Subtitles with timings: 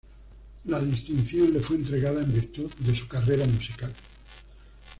[0.65, 3.93] La distinción le fue entregada en virtud de su carrera musical.